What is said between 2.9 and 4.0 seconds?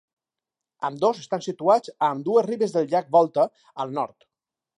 llac Volta, al